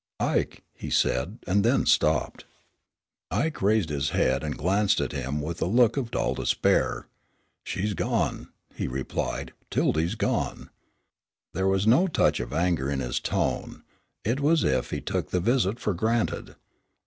"Ike," 0.19 0.63
he 0.73 0.89
said, 0.89 1.37
and 1.45 1.63
then 1.63 1.85
stopped. 1.85 2.45
Ike 3.29 3.61
raised 3.61 3.89
his 3.89 4.09
head 4.09 4.43
and 4.43 4.57
glanced 4.57 4.99
at 4.99 5.11
him 5.11 5.39
with 5.39 5.61
a 5.61 5.67
look 5.67 5.95
of 5.95 6.09
dull 6.09 6.33
despair. 6.33 7.07
"She's 7.63 7.93
gone," 7.93 8.47
he 8.73 8.87
replied; 8.87 9.53
"'Tildy's 9.69 10.15
gone." 10.15 10.71
There 11.53 11.67
was 11.67 11.85
no 11.85 12.07
touch 12.07 12.39
of 12.39 12.51
anger 12.51 12.89
in 12.89 12.99
his 12.99 13.19
tone. 13.19 13.83
It 14.23 14.39
was 14.39 14.63
as 14.63 14.71
if 14.71 14.89
he 14.89 15.01
took 15.01 15.29
the 15.29 15.39
visit 15.39 15.79
for 15.79 15.93
granted. 15.93 16.55